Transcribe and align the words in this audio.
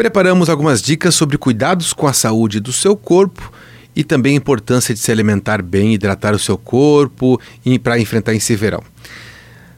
Preparamos 0.00 0.48
algumas 0.48 0.80
dicas 0.80 1.14
sobre 1.14 1.36
cuidados 1.36 1.92
com 1.92 2.06
a 2.06 2.14
saúde 2.14 2.58
do 2.58 2.72
seu 2.72 2.96
corpo 2.96 3.52
e 3.94 4.02
também 4.02 4.32
a 4.32 4.36
importância 4.38 4.94
de 4.94 4.98
se 4.98 5.12
alimentar 5.12 5.60
bem, 5.60 5.92
hidratar 5.92 6.34
o 6.34 6.38
seu 6.38 6.56
corpo 6.56 7.38
para 7.82 8.00
enfrentar 8.00 8.32
esse 8.32 8.56
verão. 8.56 8.82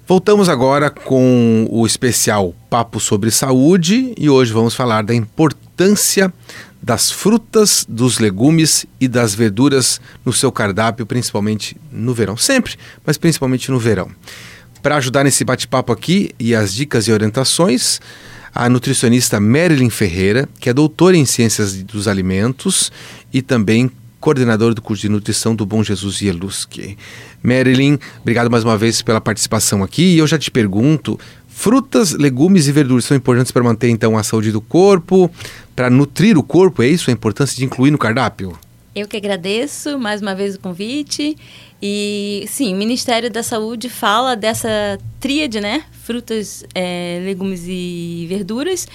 Voltamos 0.06 0.48
agora 0.48 0.90
com 0.90 1.66
o 1.68 1.84
especial 1.84 2.54
Papo 2.70 3.00
sobre 3.00 3.32
Saúde 3.32 4.14
e 4.16 4.30
hoje 4.30 4.52
vamos 4.52 4.76
falar 4.76 5.02
da 5.02 5.12
importância 5.12 6.32
das 6.80 7.10
frutas, 7.10 7.84
dos 7.88 8.20
legumes 8.20 8.86
e 9.00 9.08
das 9.08 9.34
verduras 9.34 10.00
no 10.24 10.32
seu 10.32 10.52
cardápio, 10.52 11.04
principalmente 11.04 11.76
no 11.90 12.14
verão. 12.14 12.36
Sempre, 12.36 12.76
mas 13.04 13.18
principalmente 13.18 13.72
no 13.72 13.78
verão. 13.80 14.08
Para 14.80 14.98
ajudar 14.98 15.24
nesse 15.24 15.42
bate-papo 15.42 15.92
aqui 15.92 16.30
e 16.38 16.54
as 16.54 16.72
dicas 16.72 17.08
e 17.08 17.12
orientações, 17.12 18.00
a 18.54 18.68
nutricionista 18.68 19.40
Marilyn 19.40 19.90
Ferreira, 19.90 20.48
que 20.60 20.68
é 20.68 20.74
doutora 20.74 21.16
em 21.16 21.24
Ciências 21.24 21.82
dos 21.82 22.06
Alimentos 22.06 22.92
e 23.32 23.40
também 23.40 23.90
coordenadora 24.20 24.72
do 24.72 24.80
curso 24.80 25.02
de 25.02 25.08
nutrição 25.08 25.54
do 25.54 25.66
Bom 25.66 25.82
Jesus 25.82 26.22
Ieluski. 26.22 26.96
Marilyn, 27.42 27.98
obrigado 28.20 28.50
mais 28.50 28.62
uma 28.62 28.78
vez 28.78 29.02
pela 29.02 29.20
participação 29.20 29.82
aqui. 29.82 30.14
E 30.14 30.18
eu 30.18 30.26
já 30.26 30.38
te 30.38 30.50
pergunto, 30.50 31.18
frutas, 31.48 32.12
legumes 32.12 32.68
e 32.68 32.72
verduras 32.72 33.04
são 33.04 33.16
importantes 33.16 33.50
para 33.50 33.64
manter 33.64 33.88
então 33.88 34.16
a 34.16 34.22
saúde 34.22 34.52
do 34.52 34.60
corpo, 34.60 35.30
para 35.74 35.90
nutrir 35.90 36.38
o 36.38 36.42
corpo, 36.42 36.82
é 36.82 36.88
isso 36.88 37.10
a 37.10 37.12
importância 37.12 37.56
de 37.56 37.64
incluir 37.64 37.90
no 37.90 37.98
cardápio? 37.98 38.56
Eu 38.94 39.08
que 39.08 39.16
agradeço 39.16 39.98
mais 39.98 40.20
uma 40.20 40.34
vez 40.34 40.54
o 40.54 40.60
convite. 40.60 41.34
E 41.80 42.44
sim, 42.46 42.74
o 42.74 42.76
Ministério 42.76 43.30
da 43.30 43.42
Saúde 43.42 43.88
fala 43.88 44.36
dessa 44.36 44.98
tríade, 45.18 45.60
né? 45.60 45.84
Frutas, 46.04 46.62
é, 46.74 47.18
legumes 47.24 47.64
e 47.66 48.26
verduras. 48.28 48.86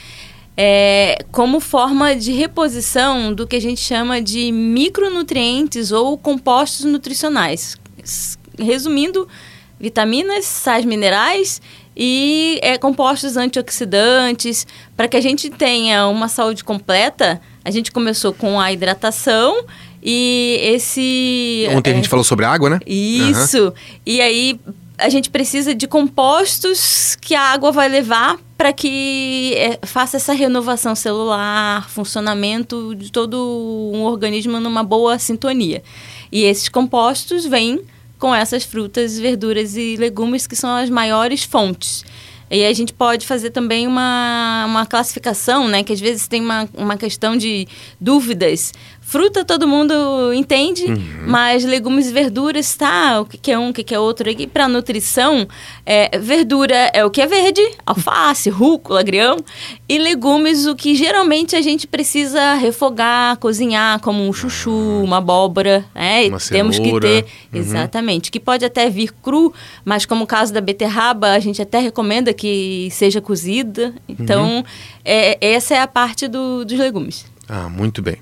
É, 0.56 1.18
como 1.32 1.60
forma 1.60 2.16
de 2.16 2.32
reposição 2.32 3.34
do 3.34 3.48
que 3.48 3.56
a 3.56 3.62
gente 3.62 3.82
chama 3.82 4.22
de 4.22 4.52
micronutrientes 4.52 5.92
ou 5.92 6.16
compostos 6.16 6.86
nutricionais. 6.86 7.76
Resumindo, 8.60 9.28
vitaminas, 9.80 10.46
sais 10.46 10.86
minerais 10.86 11.60
e 11.96 12.60
é, 12.62 12.78
compostos 12.78 13.36
antioxidantes. 13.36 14.68
Para 14.96 15.08
que 15.08 15.18
a 15.18 15.22
gente 15.22 15.50
tenha 15.50 16.08
uma 16.08 16.28
saúde 16.28 16.64
completa, 16.64 17.42
a 17.66 17.72
gente 17.72 17.92
começou 17.92 18.32
com 18.32 18.60
a 18.60 18.72
hidratação 18.72 19.66
e 20.02 20.60
esse. 20.62 21.68
Ontem 21.72 21.92
é, 21.92 21.94
a 21.94 21.96
gente 21.96 22.10
falou 22.10 22.24
sobre 22.24 22.46
água, 22.46 22.70
né? 22.70 22.80
Isso. 22.86 23.66
Uhum. 23.66 23.74
E 24.06 24.22
aí 24.22 24.60
a 24.98 25.10
gente 25.10 25.30
precisa 25.30 25.76
de 25.76 25.88
compostos 25.88 27.16
que 27.22 27.36
a 27.36 27.42
água 27.42 27.72
vai 27.72 27.88
levar 27.88 28.38
para 28.58 28.74
que 28.74 29.54
é, 29.56 29.80
faça 29.86 30.18
essa 30.18 30.34
renovação 30.34 30.96
celular, 30.96 31.88
funcionamento 31.90 32.96
de 32.96 33.12
todo 33.12 33.92
um 33.94 34.04
organismo 34.04 34.60
numa 34.60 34.84
boa 34.84 35.20
sintonia. 35.20 35.84
E 36.32 36.44
esses 36.44 36.68
compostos 36.68 37.46
vêm 37.46 37.82
com 38.18 38.34
essas 38.34 38.64
frutas, 38.64 39.20
verduras 39.20 39.78
e 39.78 39.96
legumes 39.96 40.48
que 40.48 40.56
são 40.56 40.76
as 40.76 40.90
maiores 40.90 41.44
fontes. 41.44 42.04
E 42.50 42.66
a 42.66 42.74
gente 42.74 42.94
pode 42.94 43.28
fazer 43.28 43.50
também 43.50 43.86
uma, 43.86 44.66
uma 44.66 44.86
classificação, 44.86 45.68
né? 45.68 45.84
Que 45.84 45.92
às 45.92 46.00
vezes 46.00 46.28
tem 46.28 46.42
uma, 46.42 46.68
uma 46.74 46.98
questão 46.98 47.36
de 47.36 47.68
dúvidas. 48.00 48.74
Fruta 49.10 49.46
todo 49.46 49.66
mundo 49.66 50.34
entende, 50.34 50.84
uhum. 50.84 51.28
mas 51.28 51.64
legumes 51.64 52.10
e 52.10 52.12
verduras, 52.12 52.76
tá? 52.76 53.22
O 53.22 53.26
que 53.26 53.50
é 53.50 53.58
um, 53.58 53.70
o 53.70 53.74
que 53.74 53.96
é 53.96 53.98
outro. 53.98 54.30
E 54.30 54.46
para 54.46 54.68
nutrição, 54.68 55.48
é, 55.86 56.20
verdura 56.20 56.76
é 56.94 57.06
o 57.06 57.10
que 57.10 57.22
é 57.22 57.26
verde, 57.26 57.62
alface, 57.86 58.50
rúcula, 58.52 59.00
agrião. 59.00 59.38
E 59.88 59.98
legumes, 59.98 60.66
o 60.66 60.76
que 60.76 60.94
geralmente 60.94 61.56
a 61.56 61.62
gente 61.62 61.88
precisa 61.88 62.56
refogar, 62.56 63.38
cozinhar, 63.38 64.02
como 64.02 64.28
um 64.28 64.34
chuchu, 64.34 64.72
ah. 64.72 65.04
uma 65.06 65.18
abóbora. 65.20 65.86
Né? 65.96 66.28
Uma 66.28 66.38
Temos 66.40 66.78
que 66.78 67.00
ter, 67.00 67.24
uhum. 67.54 67.62
exatamente. 67.62 68.30
Que 68.30 68.42
pode 68.42 68.66
até 68.66 68.90
vir 68.90 69.14
cru, 69.24 69.54
mas 69.86 70.06
como 70.06 70.26
o 70.26 70.28
caso 70.28 70.54
da 70.54 70.60
beterraba, 70.60 71.30
a 71.30 71.40
gente 71.40 71.62
até 71.62 71.80
recomenda 71.80 72.34
que 72.34 72.90
seja 72.92 73.22
cozida. 73.22 73.94
Então, 74.06 74.58
uhum. 74.58 74.64
é, 75.06 75.38
essa 75.40 75.76
é 75.76 75.80
a 75.80 75.88
parte 75.88 76.28
do, 76.28 76.66
dos 76.66 76.78
legumes. 76.78 77.26
Ah, 77.48 77.70
muito 77.70 78.02
bem. 78.02 78.18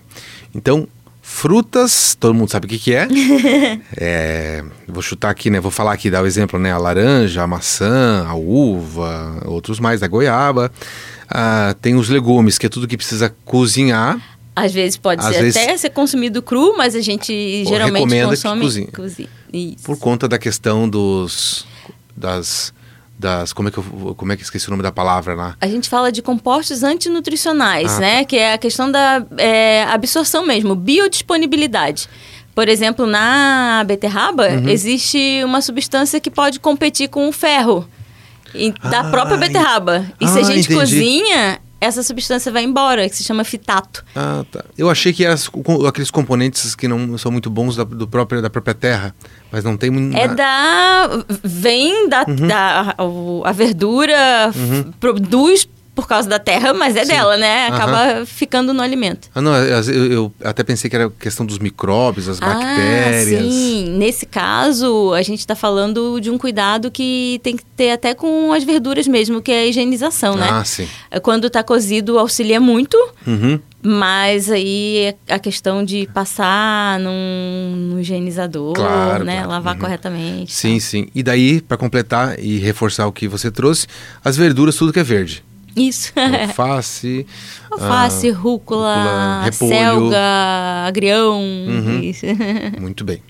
Então, 0.55 0.88
frutas, 1.21 2.16
todo 2.17 2.33
mundo 2.33 2.49
sabe 2.49 2.66
o 2.66 2.69
que, 2.69 2.79
que 2.79 2.95
é. 2.95 3.07
é. 3.97 4.63
Vou 4.88 5.01
chutar 5.01 5.29
aqui, 5.29 5.49
né? 5.49 5.59
Vou 5.59 5.69
falar 5.69 5.91
aqui, 5.91 6.09
dar 6.09 6.23
o 6.23 6.25
exemplo, 6.25 6.57
né? 6.57 6.71
A 6.71 6.77
laranja, 6.77 7.43
a 7.43 7.47
maçã, 7.47 8.25
a 8.25 8.33
uva, 8.35 9.41
outros 9.45 9.79
mais, 9.79 10.01
a 10.01 10.07
goiaba. 10.07 10.71
Ah, 11.29 11.75
tem 11.81 11.95
os 11.95 12.07
legumes, 12.07 12.57
que 12.57 12.67
é 12.67 12.69
tudo 12.69 12.88
que 12.88 12.95
precisa 12.95 13.35
cozinhar. 13.43 14.17
Às 14.55 14.71
vezes 14.71 14.95
pode 14.95 15.21
Às 15.21 15.35
ser 15.35 15.41
vezes... 15.41 15.57
até 15.57 15.77
ser 15.77 15.89
consumido 15.89 16.41
cru, 16.41 16.77
mas 16.77 16.95
a 16.95 17.01
gente 17.01 17.66
geralmente 17.66 18.23
consome 18.25 18.85
que 18.85 18.91
cozinha. 18.93 19.27
Por 19.83 19.99
conta 19.99 20.29
da 20.29 20.37
questão 20.37 20.87
dos 20.87 21.66
das 22.16 22.73
das 23.18 23.53
como 23.53 23.70
é 23.70 23.72
que 23.72 23.78
eu, 23.78 24.16
como 24.18 24.31
é 24.34 24.36
que 24.36 24.44
esqueci 24.44 24.68
o 24.68 24.72
nome 24.72 24.84
da 24.84 24.92
palavra 24.92 25.34
lá? 25.34 25.56
A 25.62 25.68
gente 25.68 25.90
fala 25.90 26.12
de 26.12 26.22
compostos 26.22 26.84
antinutricionais, 26.84 27.98
ah, 27.98 28.00
né? 28.00 28.20
Tá. 28.20 28.26
Que 28.26 28.38
é 28.38 28.53
a 28.53 28.58
questão 28.58 28.92
da 28.92 29.26
é, 29.38 29.84
absorção 29.84 30.46
mesmo, 30.46 30.76
biodisponibilidade. 30.76 32.09
Por 32.53 32.70
exemplo, 32.70 33.06
na 33.06 33.84
beterraba 33.86 34.48
uhum. 34.48 34.70
existe 34.70 35.42
uma 35.44 35.62
substância 35.62 36.20
que 36.20 36.31
pode 36.31 36.59
competir 36.59 37.09
com 37.09 37.28
o 37.28 37.31
ferro. 37.31 37.88
Da 38.90 39.02
ah, 39.02 39.12
própria 39.12 39.36
beterraba. 39.36 40.06
E 40.20 40.24
ah, 40.24 40.28
se 40.30 40.38
a 40.38 40.42
ah, 40.42 40.44
gente 40.46 40.59
entendi. 40.59 40.80
cozinha, 40.80 41.59
essa 41.80 42.02
substância 42.02 42.52
vai 42.52 42.63
embora, 42.63 43.08
que 43.08 43.16
se 43.16 43.24
chama 43.24 43.44
fitato. 43.44 44.03
Ah, 44.16 44.46
tá. 44.52 44.63
Eu 44.78 44.90
achei 44.90 45.13
que 45.13 45.25
eram 45.25 45.38
aqueles 45.88 46.09
componentes 46.09 46.74
que 46.75 46.88
não 46.88 47.18
são 47.18 47.31
muito 47.31 47.50
bons 47.50 47.75
da, 47.75 47.84
do 47.84 48.08
próprio, 48.08 48.41
da 48.41 48.50
própria 48.50 48.74
terra, 48.74 49.16
mas 49.52 49.63
não 49.63 49.78
tem 49.78 49.90
muito. 49.90 50.16
É 50.18 50.28
da. 50.28 51.09
Vem 51.44 52.09
da. 52.09 52.25
Uhum. 52.28 52.47
da 52.47 52.96
a, 52.97 53.50
a 53.50 53.52
verdura, 53.52 54.52
uhum. 54.56 54.91
produz 55.00 55.68
por 55.95 56.07
causa 56.07 56.28
da 56.28 56.38
terra, 56.38 56.73
mas 56.73 56.95
é 56.97 57.06
Sim. 57.06 57.13
dela, 57.13 57.38
né? 57.38 57.67
Acaba 57.67 58.19
uhum. 58.19 58.25
ficando 58.25 58.73
no 58.73 58.81
alimento. 58.81 59.29
Ah, 59.33 59.41
não, 59.41 59.56
eu, 59.56 60.11
eu, 60.11 60.33
até 60.44 60.61
pensei 60.61 60.89
que 60.89 60.95
era 60.95 61.09
questão 61.09 61.45
dos 61.45 61.57
micróbios, 61.57 62.28
as 62.28 62.41
ah, 62.41 62.45
bactérias. 62.45 63.53
Sim, 63.53 63.95
nesse 63.97 64.25
caso, 64.25 65.13
a 65.13 65.22
gente 65.22 65.39
está 65.39 65.55
falando 65.55 66.19
de 66.19 66.29
um 66.29 66.38
cuidado 66.38 66.91
que 66.91 67.39
tem 67.41 67.55
que 67.55 67.63
ter 67.63 67.91
até 67.91 68.13
com 68.13 68.51
as 68.51 68.66
verduras 68.66 69.07
mesmo, 69.07 69.41
que 69.41 69.51
é 69.51 69.59
a 69.61 69.66
higienização, 69.66 70.35
né? 70.35 70.50
Ah, 70.51 70.66
sim. 70.66 70.85
É, 71.09 71.19
quando 71.19 71.47
está 71.47 71.63
cozido, 71.63 72.19
auxilia 72.19 72.59
muito. 72.59 72.97
Uhum. 73.25 73.59
Mas 73.81 74.50
aí 74.50 75.16
a 75.29 75.38
questão 75.38 75.85
de 75.85 76.09
passar 76.11 77.00
num, 77.00 77.75
num 77.75 78.00
higienizador, 78.00 78.73
claro, 78.73 79.23
né? 79.23 79.35
Claro. 79.35 79.50
Lavar 79.50 79.75
uhum. 79.75 79.79
corretamente. 79.79 80.51
Sim, 80.51 80.73
tá. 80.73 80.79
sim. 80.79 81.07
E 81.13 81.22
daí, 81.22 81.61
para 81.61 81.78
completar 81.78 82.38
e 82.39 82.57
reforçar 82.57 83.07
o 83.07 83.11
que 83.11 83.28
você 83.28 83.50
trouxe, 83.51 83.88
as 84.23 84.35
verduras, 84.35 84.75
tudo 84.75 84.91
que 84.91 85.00
é 85.00 85.03
verde. 85.03 85.44
Isso. 85.75 86.13
Alface. 86.47 87.25
Alface, 87.69 88.30
ah, 88.30 88.34
rúcula, 88.34 89.44
rúcula 89.46 89.52
selga, 89.52 90.88
agrião. 90.88 91.40
Uhum. 91.40 92.00
Isso. 92.02 92.25
Muito 92.80 93.03
bem. 93.03 93.22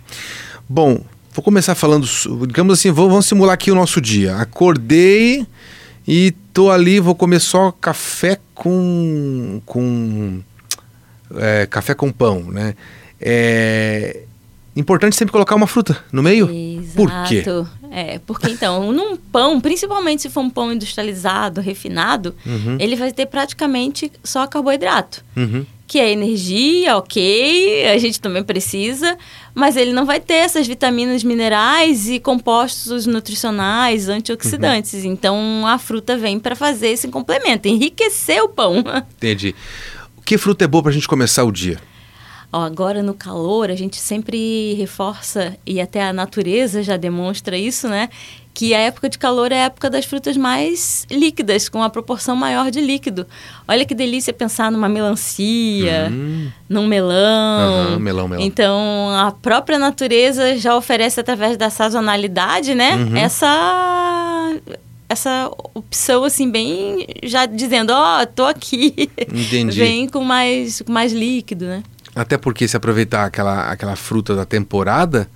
Bom, 0.69 0.99
vou 1.33 1.43
começar 1.43 1.75
falando, 1.75 2.07
digamos 2.47 2.79
assim, 2.79 2.91
vamos 2.91 3.25
simular 3.25 3.53
aqui 3.53 3.71
o 3.71 3.75
nosso 3.75 3.99
dia. 3.99 4.35
Acordei 4.37 5.45
e 6.07 6.31
tô 6.53 6.69
ali, 6.69 6.99
vou 6.99 7.15
comer 7.15 7.39
só 7.39 7.71
café 7.71 8.39
com. 8.53 9.61
com 9.65 10.41
é, 11.37 11.65
café 11.65 11.93
com 11.93 12.11
pão, 12.11 12.43
né? 12.43 12.75
É 13.19 14.21
importante 14.75 15.15
sempre 15.15 15.31
colocar 15.31 15.55
uma 15.55 15.67
fruta 15.67 15.97
no 16.11 16.21
meio. 16.21 16.49
Exato. 16.49 16.95
Por 16.95 17.09
quê? 17.27 17.43
É, 17.97 18.19
porque 18.27 18.49
então, 18.51 18.91
num 18.91 19.15
pão, 19.15 19.61
principalmente 19.61 20.23
se 20.23 20.29
for 20.29 20.41
um 20.41 20.49
pão 20.49 20.69
industrializado, 20.73 21.61
refinado, 21.61 22.35
uhum. 22.45 22.75
ele 22.77 22.93
vai 22.93 23.09
ter 23.13 23.25
praticamente 23.25 24.11
só 24.21 24.45
carboidrato. 24.45 25.23
Uhum. 25.33 25.65
Que 25.87 25.99
é 25.99 26.11
energia, 26.11 26.97
ok, 26.97 27.87
a 27.87 27.97
gente 27.97 28.19
também 28.19 28.43
precisa, 28.43 29.17
mas 29.53 29.77
ele 29.77 29.93
não 29.93 30.05
vai 30.05 30.19
ter 30.19 30.33
essas 30.33 30.67
vitaminas 30.67 31.23
minerais 31.23 32.09
e 32.09 32.19
compostos 32.19 33.05
nutricionais, 33.05 34.09
antioxidantes. 34.09 35.05
Uhum. 35.05 35.11
Então 35.13 35.65
a 35.65 35.77
fruta 35.77 36.17
vem 36.17 36.37
para 36.37 36.53
fazer 36.53 36.89
esse 36.89 37.07
complemento, 37.07 37.69
enriquecer 37.69 38.43
o 38.43 38.49
pão. 38.49 38.83
Entendi. 39.15 39.55
Que 40.25 40.37
fruta 40.37 40.65
é 40.65 40.67
boa 40.67 40.83
para 40.83 40.91
a 40.91 40.93
gente 40.93 41.07
começar 41.07 41.45
o 41.45 41.51
dia? 41.51 41.79
Ó, 42.55 42.61
agora 42.61 43.03
no 43.03 43.13
calor, 43.13 43.69
a 43.69 43.75
gente 43.75 43.97
sempre 43.97 44.75
reforça, 44.75 45.57
e 45.65 45.81
até 45.81 46.01
a 46.01 46.13
natureza 46.13 46.81
já 46.81 46.95
demonstra 46.95 47.57
isso, 47.57 47.89
né? 47.89 48.07
Que 48.53 48.73
a 48.73 48.79
época 48.79 49.09
de 49.09 49.17
calor 49.17 49.51
é 49.51 49.63
a 49.63 49.65
época 49.65 49.89
das 49.89 50.05
frutas 50.05 50.37
mais 50.37 51.05
líquidas, 51.11 51.67
com 51.67 51.79
uma 51.79 51.89
proporção 51.89 52.33
maior 52.33 52.71
de 52.71 52.79
líquido. 52.79 53.27
Olha 53.67 53.83
que 53.83 53.93
delícia 53.93 54.31
pensar 54.31 54.71
numa 54.71 54.87
melancia, 54.87 56.09
hum. 56.09 56.47
num 56.69 56.87
melão. 56.87 57.91
Uhum, 57.91 57.99
melão, 57.99 58.27
melão. 58.29 58.45
Então, 58.45 59.09
a 59.17 59.33
própria 59.33 59.77
natureza 59.77 60.57
já 60.57 60.77
oferece, 60.77 61.19
através 61.19 61.57
da 61.57 61.69
sazonalidade, 61.69 62.73
né? 62.73 62.95
Uhum. 62.95 63.17
Essa 63.17 64.53
essa 65.09 65.51
opção, 65.73 66.23
assim, 66.23 66.49
bem 66.49 67.05
já 67.21 67.45
dizendo, 67.45 67.91
ó, 67.91 68.21
oh, 68.21 68.25
tô 68.25 68.45
aqui. 68.45 69.09
Entendi. 69.17 69.75
Vem 69.77 70.07
com 70.07 70.23
mais, 70.23 70.81
com 70.81 70.91
mais 70.93 71.11
líquido, 71.11 71.65
né? 71.65 71.83
Até 72.15 72.37
porque 72.37 72.67
se 72.67 72.77
aproveitar 72.77 73.25
aquela, 73.25 73.69
aquela 73.69 73.95
fruta 73.95 74.33
da 74.35 74.45
temporada, 74.45 75.27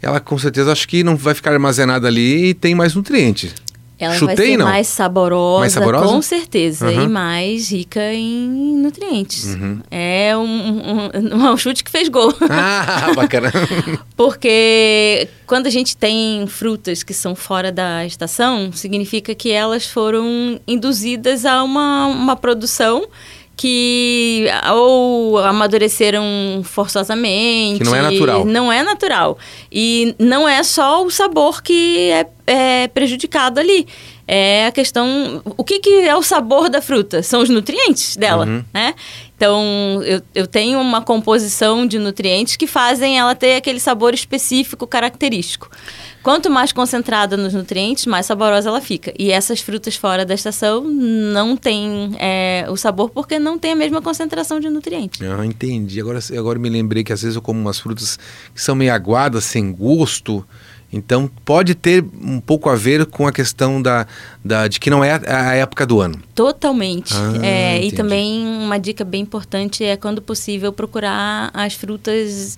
ela 0.00 0.20
com 0.20 0.38
certeza 0.38 0.70
acho 0.70 0.86
que 0.86 1.02
não 1.02 1.16
vai 1.16 1.34
ficar 1.34 1.52
armazenada 1.52 2.06
ali 2.06 2.50
e 2.50 2.54
tem 2.54 2.74
mais 2.74 2.94
nutrientes. 2.94 3.52
Ela 3.96 4.14
Chutei, 4.14 4.36
vai 4.36 4.46
ser 4.46 4.56
não? 4.56 4.66
mais 4.66 4.86
saborosa, 4.88 5.60
Mais 5.60 5.72
saborosa? 5.72 6.06
com 6.06 6.20
certeza, 6.20 6.90
Uhum. 6.90 7.04
e 7.04 7.08
mais 7.08 7.70
rica 7.70 8.12
em 8.12 8.76
nutrientes. 8.76 9.54
Uhum. 9.54 9.80
É 9.88 10.36
um, 10.36 11.10
um, 11.14 11.50
um 11.52 11.56
chute 11.56 11.84
que 11.84 11.90
fez 11.90 12.08
gol. 12.08 12.34
Ah, 12.50 13.12
bacana. 13.14 13.52
Porque 14.16 15.28
quando 15.46 15.66
a 15.68 15.70
gente 15.70 15.96
tem 15.96 16.44
frutas 16.46 17.02
que 17.04 17.14
são 17.14 17.36
fora 17.36 17.70
da 17.70 18.04
estação, 18.04 18.72
significa 18.72 19.32
que 19.34 19.52
elas 19.52 19.86
foram 19.86 20.60
induzidas 20.66 21.44
a 21.46 21.62
uma, 21.62 22.06
uma 22.06 22.36
produção 22.36 23.06
que 23.56 24.46
ou 24.72 25.38
amadureceram 25.38 26.62
forçosamente. 26.64 27.78
Que 27.78 27.84
não 27.84 27.94
é 27.94 28.02
natural. 28.02 28.44
Não 28.44 28.72
é 28.72 28.82
natural. 28.82 29.38
E 29.70 30.14
não 30.18 30.48
é 30.48 30.62
só 30.62 31.04
o 31.04 31.10
sabor 31.10 31.62
que 31.62 32.10
é, 32.10 32.26
é 32.46 32.88
prejudicado 32.88 33.60
ali. 33.60 33.86
É 34.26 34.66
a 34.66 34.72
questão. 34.72 35.42
O 35.56 35.62
que, 35.62 35.80
que 35.80 35.90
é 36.08 36.16
o 36.16 36.22
sabor 36.22 36.68
da 36.70 36.80
fruta? 36.80 37.22
São 37.22 37.40
os 37.42 37.48
nutrientes 37.50 38.16
dela, 38.16 38.46
Uhum. 38.46 38.64
né? 38.72 38.94
Então, 39.44 40.02
eu, 40.02 40.22
eu 40.34 40.46
tenho 40.46 40.80
uma 40.80 41.02
composição 41.02 41.86
de 41.86 41.98
nutrientes 41.98 42.56
que 42.56 42.66
fazem 42.66 43.18
ela 43.18 43.34
ter 43.34 43.56
aquele 43.56 43.78
sabor 43.78 44.14
específico, 44.14 44.86
característico. 44.86 45.70
Quanto 46.22 46.48
mais 46.48 46.72
concentrada 46.72 47.36
nos 47.36 47.52
nutrientes, 47.52 48.06
mais 48.06 48.24
saborosa 48.24 48.70
ela 48.70 48.80
fica. 48.80 49.12
E 49.18 49.30
essas 49.30 49.60
frutas 49.60 49.96
fora 49.96 50.24
da 50.24 50.32
estação 50.32 50.82
não 50.82 51.58
têm 51.58 52.16
é, 52.18 52.64
o 52.70 52.76
sabor 52.78 53.10
porque 53.10 53.38
não 53.38 53.58
tem 53.58 53.72
a 53.72 53.76
mesma 53.76 54.00
concentração 54.00 54.58
de 54.58 54.70
nutrientes. 54.70 55.20
Ah, 55.20 55.44
entendi. 55.44 56.00
Agora, 56.00 56.20
agora 56.38 56.58
me 56.58 56.70
lembrei 56.70 57.04
que 57.04 57.12
às 57.12 57.20
vezes 57.20 57.36
eu 57.36 57.42
como 57.42 57.60
umas 57.60 57.78
frutas 57.78 58.18
que 58.54 58.62
são 58.62 58.74
meio 58.74 58.94
aguadas, 58.94 59.44
sem 59.44 59.70
gosto. 59.70 60.42
Então 60.94 61.28
pode 61.44 61.74
ter 61.74 62.04
um 62.22 62.40
pouco 62.40 62.70
a 62.70 62.76
ver 62.76 63.04
com 63.06 63.26
a 63.26 63.32
questão 63.32 63.82
da, 63.82 64.06
da 64.44 64.68
de 64.68 64.78
que 64.78 64.88
não 64.88 65.02
é 65.02 65.12
a, 65.12 65.50
a 65.50 65.54
época 65.54 65.84
do 65.84 66.00
ano. 66.00 66.18
Totalmente. 66.34 67.12
Ah, 67.14 67.44
É, 67.44 67.84
e 67.84 67.90
também 67.90 68.46
uma 68.46 68.78
dica 68.78 69.04
bem 69.04 69.22
importante 69.22 69.84
é, 69.84 69.96
quando 69.96 70.22
possível, 70.22 70.72
procurar 70.72 71.50
as 71.52 71.74
frutas, 71.74 72.56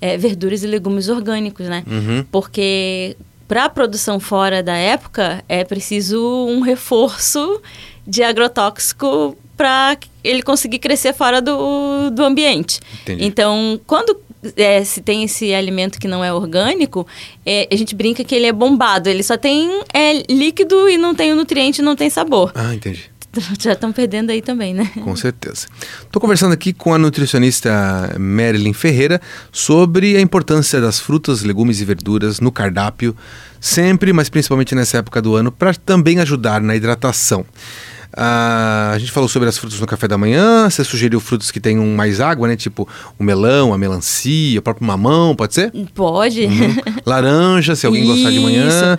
é, 0.00 0.16
verduras 0.16 0.62
e 0.62 0.66
legumes 0.66 1.08
orgânicos, 1.08 1.66
né? 1.66 1.84
Uhum. 1.86 2.24
Porque 2.32 3.16
para 3.46 3.66
a 3.66 3.68
produção 3.68 4.18
fora 4.18 4.62
da 4.62 4.74
época 4.76 5.44
é 5.48 5.64
preciso 5.64 6.46
um 6.48 6.60
reforço 6.60 7.60
de 8.06 8.22
agrotóxico 8.22 9.36
para 9.56 9.96
ele 10.22 10.42
conseguir 10.42 10.78
crescer 10.78 11.12
fora 11.12 11.40
do, 11.40 12.10
do 12.10 12.24
ambiente. 12.24 12.80
Entendi. 13.02 13.24
Então, 13.24 13.80
quando 13.86 14.18
é, 14.56 14.84
se 14.84 15.00
tem 15.00 15.24
esse 15.24 15.54
alimento 15.54 15.98
que 15.98 16.08
não 16.08 16.24
é 16.24 16.32
orgânico, 16.32 17.06
é, 17.44 17.68
a 17.70 17.76
gente 17.76 17.94
brinca 17.94 18.24
que 18.24 18.34
ele 18.34 18.46
é 18.46 18.52
bombado. 18.52 19.08
Ele 19.08 19.22
só 19.22 19.36
tem 19.36 19.82
é, 19.92 20.22
líquido 20.30 20.88
e 20.88 20.96
não 20.96 21.14
tem 21.14 21.32
o 21.32 21.36
nutriente, 21.36 21.82
não 21.82 21.96
tem 21.96 22.10
sabor. 22.10 22.52
Ah, 22.54 22.74
entendi. 22.74 23.10
Já 23.58 23.72
estão 23.72 23.92
perdendo 23.92 24.30
aí 24.30 24.40
também, 24.40 24.74
né? 24.74 24.90
Com 25.02 25.14
certeza. 25.16 25.66
Estou 26.02 26.20
conversando 26.20 26.52
aqui 26.52 26.72
com 26.72 26.94
a 26.94 26.98
nutricionista 26.98 28.14
Marilyn 28.18 28.72
Ferreira 28.72 29.20
sobre 29.52 30.16
a 30.16 30.20
importância 30.20 30.80
das 30.80 30.98
frutas, 30.98 31.42
legumes 31.42 31.80
e 31.80 31.84
verduras 31.84 32.40
no 32.40 32.52
cardápio, 32.52 33.16
sempre, 33.60 34.12
mas 34.12 34.28
principalmente 34.28 34.74
nessa 34.74 34.98
época 34.98 35.20
do 35.20 35.34
ano, 35.34 35.50
para 35.50 35.74
também 35.74 36.20
ajudar 36.20 36.60
na 36.60 36.76
hidratação. 36.76 37.44
Ah, 38.16 38.92
a 38.94 38.98
gente 38.98 39.10
falou 39.10 39.28
sobre 39.28 39.48
as 39.48 39.58
frutas 39.58 39.80
no 39.80 39.86
café 39.86 40.06
da 40.06 40.16
manhã, 40.16 40.70
você 40.70 40.84
sugeriu 40.84 41.18
frutas 41.20 41.50
que 41.50 41.58
tenham 41.58 41.84
mais 41.86 42.20
água, 42.20 42.46
né? 42.46 42.54
Tipo 42.56 42.88
o 43.18 43.24
melão, 43.24 43.74
a 43.74 43.78
melancia, 43.78 44.58
o 44.58 44.62
próprio 44.62 44.86
mamão, 44.86 45.34
pode 45.34 45.54
ser? 45.54 45.72
Pode. 45.94 46.44
Uhum. 46.44 46.76
Laranja, 47.04 47.74
se 47.74 47.86
alguém 47.86 48.04
gostar 48.06 48.30
de 48.30 48.38
manhã. 48.40 48.96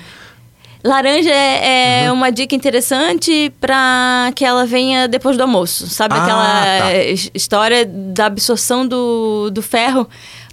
Laranja 0.83 1.31
é, 1.31 2.03
é 2.03 2.11
Uhum. 2.11 2.17
uma 2.17 2.31
dica 2.31 2.53
interessante 2.55 3.51
para 3.59 4.31
que 4.35 4.45
ela 4.45 4.65
venha 4.67 5.07
depois 5.07 5.35
do 5.35 5.41
almoço. 5.41 5.87
Sabe 5.87 6.13
Ah, 6.15 6.23
aquela 6.23 6.63
tá. 6.91 7.03
his- 7.11 7.31
história 7.33 7.83
da 7.85 8.27
absorção 8.27 8.85
do, 8.87 9.49
do 9.49 9.61
ferro? 9.63 10.07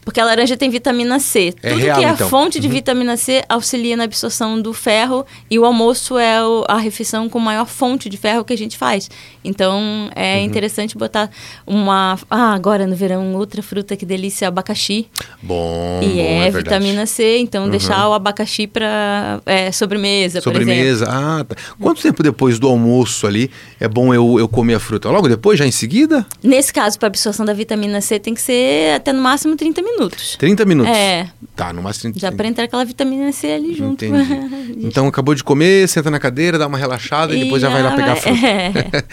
Porque 0.04 0.20
a 0.20 0.24
laranja 0.24 0.56
tem 0.56 0.68
vitamina 0.68 1.20
C. 1.20 1.54
É 1.62 1.70
Tudo 1.70 1.80
real, 1.80 1.98
que 2.00 2.04
é 2.04 2.08
então. 2.10 2.28
fonte 2.28 2.58
de 2.58 2.66
vitamina 2.68 3.16
C 3.16 3.42
auxilia 3.48 3.96
na 3.96 4.02
absorção 4.04 4.60
do 4.60 4.72
ferro 4.72 5.24
e 5.48 5.58
o 5.60 5.64
almoço 5.64 6.18
é 6.18 6.38
a 6.68 6.76
refeição 6.76 7.28
com 7.28 7.38
maior 7.38 7.66
fonte 7.66 8.08
de 8.08 8.16
ferro 8.16 8.44
que 8.44 8.52
a 8.52 8.58
gente 8.58 8.76
faz. 8.76 9.08
Então 9.44 10.10
é 10.16 10.38
Uhum. 10.38 10.44
interessante 10.44 10.98
botar 10.98 11.30
uma. 11.66 12.18
Ah, 12.28 12.52
agora 12.52 12.84
no 12.86 12.96
verão, 12.96 13.34
outra 13.36 13.62
fruta 13.62 13.96
que 13.96 14.04
delícia, 14.04 14.48
abacaxi. 14.48 15.06
Bom, 15.40 16.00
E 16.02 16.06
bom, 16.06 16.20
é, 16.20 16.50
verdade. 16.50 16.64
vitamina 16.64 17.06
C, 17.06 17.38
então 17.38 17.70
deixar 17.70 18.08
o 18.08 18.12
abacaxi 18.12 18.66
para 18.66 19.40
sobremesa, 19.72 20.42
por 20.42 20.50
exemplo. 20.50 20.64
Sobremesa. 20.72 21.06
Ah, 21.08 21.44
tá. 21.44 21.54
Quanto 21.80 22.02
tempo 22.02 22.22
depois 22.24 22.58
do 22.58 22.66
almoço 22.68 23.26
ali 23.26 23.50
é 23.78 23.86
bom 23.86 24.12
eu, 24.12 24.38
eu 24.38 24.48
comer 24.48 24.74
a 24.74 24.80
fruta? 24.80 25.08
Logo 25.10 25.28
depois, 25.28 25.58
já 25.58 25.66
em 25.66 25.70
seguida? 25.70 26.26
Nesse 26.42 26.72
caso, 26.72 26.98
para 26.98 27.06
absorção 27.06 27.46
da 27.46 27.52
vitamina 27.52 28.00
C, 28.00 28.18
tem 28.18 28.34
que 28.34 28.40
ser 28.42 28.96
até 28.96 29.12
no 29.12 29.22
máximo 29.22 29.54
30 29.56 29.80
minutos. 29.80 29.91
30 30.38 30.64
minutos. 30.64 30.92
É, 30.92 31.28
Tá, 31.54 31.72
no 31.72 31.82
máximo 31.82 32.12
30 32.12 32.18
já 32.20 32.32
para 32.32 32.48
entrar 32.48 32.64
aquela 32.64 32.84
vitamina 32.84 33.30
C 33.32 33.52
ali 33.52 33.74
junto. 33.74 34.04
Entendi. 34.04 34.82
Então 34.84 35.06
acabou 35.06 35.34
de 35.34 35.44
comer, 35.44 35.88
senta 35.88 36.10
na 36.10 36.18
cadeira, 36.18 36.58
dá 36.58 36.66
uma 36.66 36.78
relaxada 36.78 37.34
e, 37.36 37.44
depois 37.44 37.62
já 37.62 37.68
vai 37.68 37.82
lá 37.82 37.94
pegar 37.94 38.16
fruta. 38.16 38.38
É. 38.46 39.04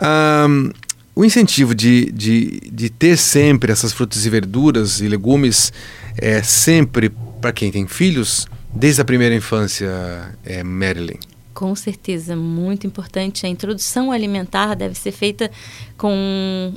Ahn, 0.00 0.70
o 1.14 1.24
incentivo 1.24 1.74
de, 1.74 2.10
de, 2.10 2.60
de 2.72 2.90
ter 2.90 3.16
sempre 3.16 3.70
essas 3.70 3.92
frutas 3.92 4.24
e 4.26 4.30
verduras 4.30 5.00
e 5.00 5.06
legumes 5.06 5.72
é 6.16 6.42
sempre 6.42 7.10
para 7.40 7.52
quem 7.52 7.70
tem 7.70 7.86
filhos, 7.86 8.48
desde 8.72 9.00
a 9.00 9.04
primeira 9.04 9.34
infância, 9.34 9.90
é 10.44 10.62
Marilyn. 10.64 11.18
Com 11.52 11.72
certeza, 11.76 12.34
muito 12.34 12.84
importante. 12.84 13.46
A 13.46 13.48
introdução 13.48 14.10
alimentar 14.10 14.74
deve 14.74 14.96
ser 14.96 15.12
feita 15.12 15.48
com, 15.96 16.74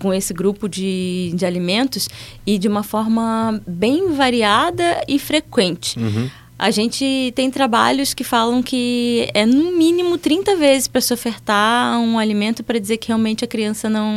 com 0.00 0.12
esse 0.12 0.32
grupo 0.32 0.68
de, 0.68 1.32
de 1.34 1.46
alimentos 1.46 2.08
e 2.46 2.58
de 2.58 2.66
uma 2.66 2.82
forma 2.82 3.60
bem 3.66 4.12
variada 4.12 5.04
e 5.06 5.18
frequente. 5.18 5.98
Uhum. 5.98 6.28
A 6.58 6.70
gente 6.70 7.32
tem 7.34 7.50
trabalhos 7.50 8.12
que 8.12 8.22
falam 8.22 8.62
que 8.62 9.30
é 9.32 9.46
no 9.46 9.72
mínimo 9.72 10.18
30 10.18 10.56
vezes 10.56 10.88
para 10.88 11.00
se 11.00 11.10
ofertar 11.10 11.98
um 11.98 12.18
alimento 12.18 12.62
para 12.62 12.78
dizer 12.78 12.98
que 12.98 13.08
realmente 13.08 13.42
a 13.42 13.48
criança 13.48 13.88
não, 13.88 14.12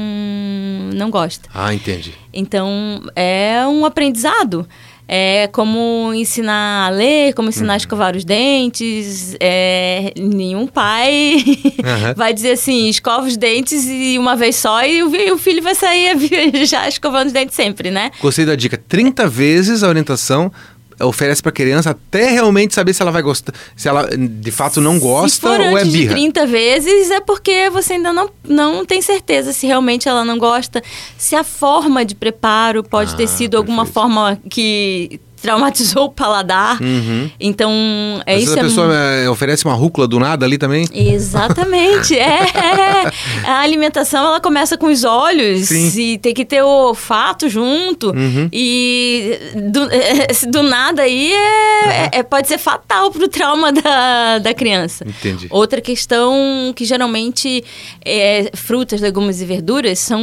não 0.94 1.10
gosta. 1.10 1.50
Ah, 1.54 1.74
entendi. 1.74 2.14
Então, 2.34 3.02
é 3.16 3.66
um 3.66 3.86
aprendizado. 3.86 4.68
É 5.08 5.48
como 5.48 6.14
ensinar 6.14 6.88
a 6.88 6.90
ler, 6.90 7.34
como 7.34 7.50
ensinar 7.50 7.74
a 7.74 7.78
escovar 7.78 8.16
os 8.16 8.24
dentes. 8.24 9.36
É, 9.40 10.14
nenhum 10.18 10.66
pai 10.66 11.44
Aham. 11.84 12.14
vai 12.18 12.34
dizer 12.34 12.52
assim, 12.52 12.88
escova 12.88 13.28
os 13.28 13.38
dentes 13.38 13.86
e 13.88 14.18
uma 14.18 14.36
vez 14.36 14.56
só 14.56 14.86
e 14.86 15.04
o 15.04 15.38
filho 15.38 15.62
vai 15.62 15.76
sair 15.76 16.16
já 16.66 16.88
escovando 16.88 17.28
os 17.28 17.34
dentes 17.34 17.56
sempre, 17.56 17.92
né? 17.92 18.12
Gostei 18.22 18.46
da 18.46 18.56
dica. 18.56 18.78
30 18.78 19.28
vezes 19.28 19.84
a 19.84 19.90
orientação 19.90 20.52
oferece 21.00 21.42
para 21.42 21.52
criança 21.52 21.92
até 21.92 22.30
realmente 22.32 22.74
saber 22.74 22.94
se 22.94 23.02
ela 23.02 23.12
vai 23.12 23.22
gostar, 23.22 23.54
se 23.76 23.88
ela 23.88 24.08
de 24.16 24.52
fato 24.52 24.80
não 24.82 25.00
gosta 25.00 25.48
ou 25.50 25.56
é 25.56 25.74
antes 25.82 25.92
de 25.92 25.98
birra. 26.00 26.14
30 26.16 26.46
vezes, 26.48 27.12
é 27.12 27.20
porque 27.20 27.70
você 27.70 27.94
ainda 27.94 28.12
não, 28.14 28.30
não 28.48 28.86
tem 28.86 29.02
certeza 29.02 29.54
se 29.54 29.66
realmente 29.68 30.08
ela 30.08 30.24
não 30.26 30.38
gosta. 30.38 30.82
Se 31.18 31.36
a 31.36 31.44
forma 31.44 32.04
de 32.06 32.16
preparo 32.16 32.84
pode 32.84 33.14
Ah, 33.14 33.18
ter 33.18 33.28
sido 33.28 33.58
alguma 33.58 33.84
perfeito. 33.86 33.94
forma 33.94 34.40
que 34.50 35.20
traumatizou 35.44 36.06
o 36.06 36.10
paladar. 36.10 36.82
Uhum. 36.82 37.30
Então, 37.38 37.70
é 38.26 38.36
Às 38.36 38.46
vezes 38.46 38.50
isso. 38.50 38.58
a 38.58 38.62
é 38.62 38.64
pessoa 38.64 38.96
é, 38.96 39.30
oferece 39.30 39.66
uma 39.66 39.74
rúcula 39.74 40.08
do 40.08 40.18
nada 40.18 40.46
ali 40.46 40.58
também. 40.58 40.88
Exatamente, 40.94 42.18
é. 42.18 42.40
A 43.44 43.60
alimentação 43.60 44.26
ela 44.26 44.40
começa 44.40 44.78
com 44.78 44.88
os 44.88 45.04
olhos 45.04 45.68
Sim. 45.68 45.92
e 46.00 46.18
tem 46.18 46.34
que 46.34 46.46
ter 46.46 46.64
o 46.64 46.68
olfato 46.68 47.50
junto. 47.50 48.12
Uhum. 48.12 48.48
E 48.54 49.38
do, 49.70 49.84
eh, 49.92 50.28
do 50.48 50.64
nada 50.64 51.02
aí 51.02 51.34
é, 51.34 52.20
é- 52.20 52.24
pode 52.24 52.48
ser 52.48 52.58
fatal 52.58 53.12
pro 53.12 53.28
trauma 53.28 53.72
da, 53.74 54.40
da 54.40 54.54
criança. 54.54 55.06
Entendi. 55.06 55.48
Outra 55.50 55.82
questão 55.82 56.72
que 56.74 56.86
geralmente 56.86 57.64
é, 58.06 58.50
frutas, 58.54 59.02
legumes 59.02 59.42
e 59.42 59.46
verduras 59.46 60.00
são 60.00 60.22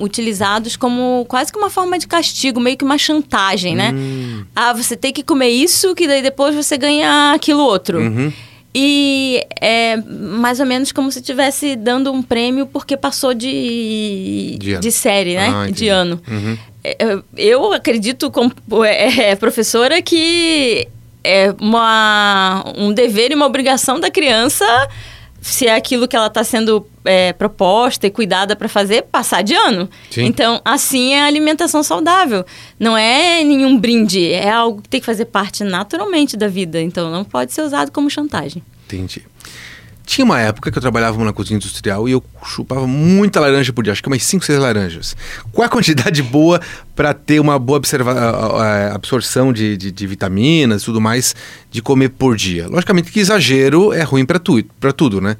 utilizados 0.00 0.74
como 0.76 1.24
quase 1.28 1.52
que 1.52 1.58
uma 1.58 1.70
forma 1.70 1.98
de 2.00 2.08
castigo, 2.08 2.58
meio 2.58 2.76
que 2.76 2.84
uma 2.84 2.98
chantagem, 2.98 3.76
né? 3.76 3.92
Hum. 3.94 4.44
Ah, 4.58 4.72
você 4.72 4.96
tem 4.96 5.12
que 5.12 5.22
comer 5.22 5.50
isso, 5.50 5.94
que 5.94 6.06
daí 6.08 6.22
depois 6.22 6.54
você 6.54 6.78
ganha 6.78 7.32
aquilo 7.34 7.62
outro. 7.62 7.98
Uhum. 8.00 8.32
E 8.74 9.42
é 9.60 9.96
mais 9.96 10.60
ou 10.60 10.66
menos 10.66 10.92
como 10.92 11.12
se 11.12 11.18
estivesse 11.18 11.76
dando 11.76 12.10
um 12.10 12.22
prêmio 12.22 12.66
porque 12.66 12.96
passou 12.96 13.34
de, 13.34 14.56
De 14.58 14.72
ano. 14.74 14.90
série, 14.90 15.34
né? 15.34 15.48
Ah, 15.48 15.70
de 15.70 15.88
ano. 15.88 16.20
Uhum. 16.26 16.58
É, 16.82 17.18
Eu 17.36 17.72
acredito, 17.72 18.30
como 18.30 18.50
é, 18.84 19.34
professora, 19.36 20.00
que 20.00 20.88
é 21.22 21.54
uma, 21.60 22.64
um 22.78 22.92
dever 22.92 23.32
e 23.32 23.34
uma 23.34 23.46
obrigação 23.46 23.98
da 24.00 24.10
criança 24.10 24.64
se 25.46 25.66
é 25.66 25.74
aquilo 25.76 26.08
que 26.08 26.16
ela 26.16 26.26
está 26.26 26.42
sendo 26.42 26.84
é, 27.04 27.32
proposta 27.32 28.06
e 28.06 28.10
cuidada 28.10 28.56
para 28.56 28.68
fazer, 28.68 29.02
passar 29.02 29.42
de 29.42 29.54
ano. 29.54 29.88
Sim. 30.10 30.24
Então, 30.24 30.60
assim 30.64 31.12
é 31.12 31.22
a 31.22 31.26
alimentação 31.26 31.84
saudável. 31.84 32.44
Não 32.80 32.96
é 32.96 33.44
nenhum 33.44 33.78
brinde, 33.78 34.32
é 34.32 34.50
algo 34.50 34.82
que 34.82 34.88
tem 34.88 34.98
que 34.98 35.06
fazer 35.06 35.26
parte 35.26 35.62
naturalmente 35.62 36.36
da 36.36 36.48
vida. 36.48 36.82
Então, 36.82 37.10
não 37.12 37.22
pode 37.24 37.52
ser 37.52 37.62
usado 37.62 37.92
como 37.92 38.10
chantagem. 38.10 38.60
Entendi. 38.86 39.22
Tinha 40.16 40.24
uma 40.24 40.40
época 40.40 40.70
que 40.72 40.78
eu 40.78 40.80
trabalhava 40.80 41.22
na 41.22 41.30
cozinha 41.30 41.58
industrial 41.58 42.08
e 42.08 42.12
eu 42.12 42.24
chupava 42.42 42.86
muita 42.86 43.38
laranja 43.38 43.70
por 43.70 43.84
dia, 43.84 43.92
acho 43.92 44.02
que 44.02 44.08
umas 44.08 44.22
5, 44.22 44.46
6 44.46 44.58
laranjas. 44.58 45.14
Qual 45.52 45.62
é 45.62 45.66
a 45.66 45.70
quantidade 45.70 46.22
boa 46.24 46.58
para 46.94 47.12
ter 47.12 47.38
uma 47.38 47.58
boa 47.58 47.78
a- 47.78 48.94
absorção 48.94 49.52
de, 49.52 49.76
de, 49.76 49.92
de 49.92 50.06
vitaminas 50.06 50.80
e 50.80 50.84
tudo 50.86 51.02
mais 51.02 51.36
de 51.70 51.82
comer 51.82 52.08
por 52.08 52.34
dia? 52.34 52.66
Logicamente 52.66 53.12
que 53.12 53.20
exagero 53.20 53.92
é 53.92 54.02
ruim 54.04 54.24
para 54.24 54.38
tu, 54.38 54.64
pra 54.80 54.90
tudo, 54.90 55.20
né? 55.20 55.36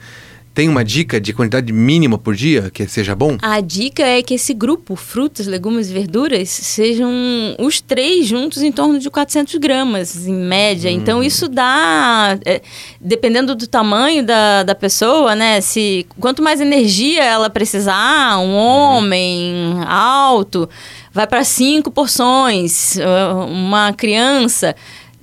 Tem 0.56 0.70
uma 0.70 0.82
dica 0.82 1.20
de 1.20 1.34
quantidade 1.34 1.70
mínima 1.70 2.16
por 2.16 2.34
dia 2.34 2.70
que 2.72 2.88
seja 2.88 3.14
bom? 3.14 3.36
A 3.42 3.60
dica 3.60 4.02
é 4.02 4.22
que 4.22 4.32
esse 4.32 4.54
grupo, 4.54 4.96
frutas, 4.96 5.46
legumes 5.46 5.90
e 5.90 5.92
verduras, 5.92 6.48
sejam 6.48 7.12
os 7.58 7.82
três 7.82 8.26
juntos 8.26 8.62
em 8.62 8.72
torno 8.72 8.98
de 8.98 9.10
400 9.10 9.54
gramas, 9.56 10.26
em 10.26 10.32
média. 10.32 10.90
Então, 10.90 11.22
isso 11.22 11.46
dá, 11.46 12.38
é, 12.46 12.62
dependendo 12.98 13.54
do 13.54 13.66
tamanho 13.66 14.24
da, 14.24 14.62
da 14.62 14.74
pessoa, 14.74 15.34
né? 15.34 15.60
Se, 15.60 16.06
quanto 16.18 16.42
mais 16.42 16.58
energia 16.58 17.22
ela 17.22 17.50
precisar, 17.50 18.38
um 18.38 18.54
homem 18.54 19.74
alto, 19.86 20.66
vai 21.12 21.26
para 21.26 21.44
cinco 21.44 21.90
porções. 21.90 22.96
uh, 22.96 23.44
Uma 23.46 23.92
criança 23.92 24.74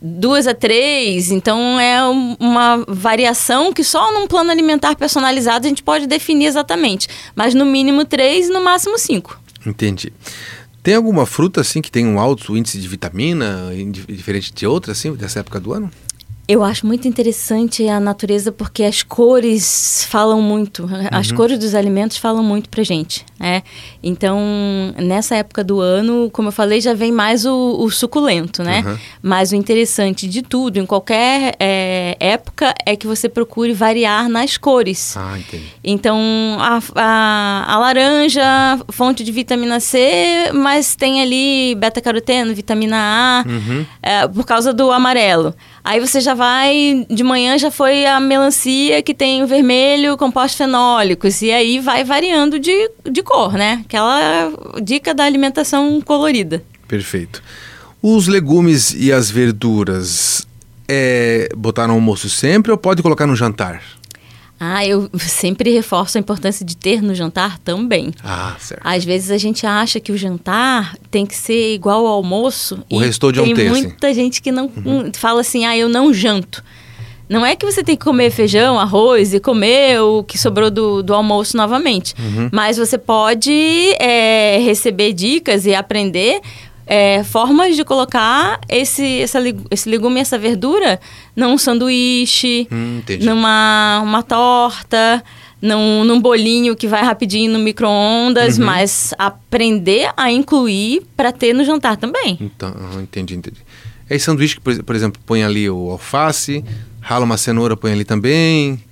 duas 0.06 0.46
a 0.48 0.54
três, 0.54 1.32
então 1.32 1.80
é 1.80 2.06
um- 2.08 2.36
uma 2.38 2.84
variação 2.88 3.72
que 3.72 3.84
só 3.86 4.12
num 4.14 4.28
plano 4.28 4.52
alimentar 4.52 4.96
personalizado 4.98 5.66
a 5.66 5.70
gente 5.70 5.82
pode 5.82 6.06
definir 6.08 6.48
exatamente, 6.48 7.08
mas 7.34 7.54
no 7.54 7.66
mínimo 7.66 8.04
três, 8.04 8.50
no 8.50 8.62
máximo 8.62 9.00
cinco. 9.00 9.40
Entendi. 9.66 10.12
Tem 10.84 10.96
alguma 10.96 11.26
fruta 11.26 11.62
assim 11.62 11.82
que 11.82 11.90
tem 11.90 12.06
um 12.06 12.20
alto 12.20 12.58
índice 12.58 12.78
de 12.78 12.88
vitamina, 12.90 13.70
diferente 14.10 14.52
de 14.54 14.68
outras, 14.68 14.98
assim, 14.98 15.14
dessa 15.16 15.40
época 15.40 15.58
do 15.58 15.72
ano? 15.72 15.90
Eu 16.46 16.62
acho 16.62 16.86
muito 16.86 17.08
interessante 17.08 17.88
a 17.88 18.02
natureza 18.02 18.52
porque 18.52 18.84
as 18.84 19.02
cores 19.02 20.06
falam 20.10 20.42
muito. 20.42 20.90
As 21.10 21.32
cores 21.32 21.58
dos 21.58 21.74
alimentos 21.74 22.18
falam 22.18 22.44
muito 22.44 22.68
pra 22.68 22.84
gente, 22.84 23.26
né? 23.40 23.64
Então, 24.04 24.38
nessa 24.98 25.38
época 25.38 25.64
do 25.64 25.80
ano, 25.80 26.30
como 26.34 26.50
eu 26.50 26.52
falei, 26.52 26.82
já 26.82 26.94
vem 26.94 27.14
mais 27.14 27.46
o, 27.46 27.78
o 27.80 27.90
suculento, 27.90 28.62
né? 28.62 28.84
Uhum. 28.86 28.98
Mas 29.22 29.54
o 29.54 29.56
interessante 29.56 30.28
de 30.28 30.42
tudo, 30.42 30.78
em 30.80 30.86
qualquer 30.86 31.56
é, 31.58 32.18
época, 32.20 32.74
é 32.86 32.98
que 32.98 33.08
você 33.08 33.30
procure 33.30 33.72
variar 33.72 34.28
nas 34.28 34.58
cores. 34.58 35.16
Ah, 35.16 35.40
entendi. 35.40 35.64
Então, 35.82 36.20
a, 36.60 36.80
a, 36.96 37.74
a 37.74 37.80
laranja, 37.80 38.44
fonte 38.92 39.24
de 39.24 39.32
vitamina 39.32 39.80
C, 39.80 40.52
mas 40.54 40.94
tem 40.94 41.22
ali 41.22 41.74
beta-caroteno, 41.76 42.54
vitamina 42.54 42.98
A, 42.98 43.50
Uhum. 43.50 43.86
é, 44.02 44.28
por 44.28 44.46
causa 44.46 44.74
do 44.74 44.92
amarelo. 44.92 45.56
Aí 45.84 46.00
você 46.00 46.22
já 46.22 46.34
vai, 46.34 47.06
de 47.10 47.24
manhã 47.24 47.58
já 47.58 47.70
foi 47.70 48.06
a 48.06 48.20
melancia 48.20 49.02
que 49.02 49.14
tem 49.14 49.44
o 49.44 49.48
vermelho, 49.48 50.18
compostos 50.18 50.58
fenólicos, 50.58 51.42
e 51.42 51.52
aí 51.52 51.80
vai 51.80 52.04
variando 52.04 52.58
de, 52.58 52.90
de 53.12 53.22
cor, 53.22 53.54
né? 53.54 53.84
Aquela 53.86 54.52
dica 54.82 55.14
da 55.14 55.26
alimentação 55.26 56.00
colorida. 56.00 56.64
Perfeito. 56.88 57.44
Os 58.02 58.28
legumes 58.28 58.94
e 58.98 59.12
as 59.12 59.30
verduras, 59.30 60.48
é 60.88 61.50
botar 61.56 61.88
no 61.88 61.94
almoço 61.94 62.30
sempre 62.30 62.72
ou 62.72 62.78
pode 62.78 63.02
colocar 63.02 63.26
no 63.26 63.36
jantar? 63.36 63.82
Ah, 64.66 64.86
eu 64.88 65.10
sempre 65.20 65.72
reforço 65.72 66.18
a 66.18 66.22
importância 66.22 66.66
de 66.66 66.78
ter 66.78 67.02
no 67.02 67.14
jantar 67.14 67.60
também. 67.60 68.14
Ah, 68.24 68.56
certo. 68.58 68.82
Às 68.82 69.04
vezes 69.04 69.30
a 69.30 69.38
gente 69.38 69.66
acha 69.66 70.00
que 70.00 70.10
o 70.10 70.18
jantar 70.18 70.96
tem 71.12 71.26
que 71.26 71.36
ser 71.36 71.74
igual 71.74 72.08
ao 72.08 72.14
almoço. 72.14 72.82
O 72.90 72.98
restou 72.98 73.30
de 73.30 73.42
tem 73.42 73.52
ontem, 73.52 73.68
assim. 73.68 73.82
muita 73.82 74.14
gente 74.14 74.42
que 74.42 74.54
não 74.54 74.68
hum, 74.68 75.12
fala 75.14 75.42
assim, 75.42 75.66
ah, 75.66 75.76
eu 75.78 75.90
não 75.90 76.14
janto. 76.14 76.64
Não 77.28 77.46
é 77.46 77.58
que 77.58 77.66
você 77.66 77.84
tem 77.84 77.98
que 77.98 78.06
comer 78.06 78.32
feijão, 78.32 78.80
arroz 78.80 79.34
e 79.34 79.40
comer 79.40 80.00
o 80.00 80.24
que 80.24 80.38
sobrou 80.38 80.72
do, 80.72 81.04
do 81.04 81.14
almoço 81.14 81.58
novamente. 81.58 82.14
Uhum. 82.18 82.50
Mas 82.52 82.78
você 82.78 82.98
pode 82.98 83.52
é, 84.00 84.60
receber 84.60 85.12
dicas 85.12 85.66
e 85.66 85.76
aprender 85.76 86.40
é, 86.86 87.24
formas 87.24 87.76
de 87.76 87.84
colocar 87.84 88.60
esse, 88.70 89.22
essa, 89.22 89.40
esse 89.72 89.90
legume 89.90 90.20
essa 90.20 90.38
verdura 90.38 91.00
num 91.36 91.58
sanduíche, 91.58 92.68
Hum, 92.72 93.02
numa 93.22 94.02
uma 94.04 94.22
torta, 94.24 95.24
num, 95.62 96.04
num 96.04 96.20
bolinho 96.20 96.76
que 96.76 96.88
vai 96.88 97.02
rapidinho 97.04 97.52
no 97.54 97.60
micro-ondas, 97.60 98.58
Uhum. 98.58 98.66
mas 98.66 99.14
aprender 99.18 100.12
a 100.18 100.32
incluir 100.32 101.04
para 101.16 101.32
ter 101.32 101.54
no 101.54 101.64
jantar 101.64 101.96
também. 101.98 102.38
Então, 102.42 102.74
ah, 102.76 103.02
entendi, 103.02 103.36
entendi. 103.36 103.58
É 104.10 104.16
esse 104.16 104.26
sanduíche 104.26 104.56
que, 104.56 104.62
por, 104.62 104.84
por 104.84 104.96
exemplo, 104.96 105.22
põe 105.26 105.44
ali 105.44 105.70
o 105.70 105.90
alface, 105.92 106.64
rala 107.00 107.24
uma 107.24 107.38
cenoura, 107.38 107.78
põe 107.78 107.94
ali 107.94 108.04
também. 108.04 108.84